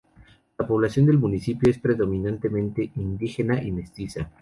[0.57, 4.31] La población del municipio es predominantemente indígena y mestiza.